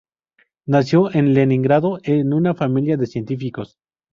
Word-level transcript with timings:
Nació 0.65 1.13
en 1.13 1.35
Leningrado 1.35 1.99
en 2.01 2.33
una 2.33 2.55
familia 2.55 2.97
de 2.97 3.05
científicos. 3.05 3.77